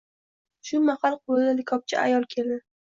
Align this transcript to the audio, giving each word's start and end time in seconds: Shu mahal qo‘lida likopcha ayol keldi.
Shu 0.69 0.81
mahal 0.87 1.21
qo‘lida 1.29 1.55
likopcha 1.61 2.05
ayol 2.09 2.31
keldi. 2.37 2.63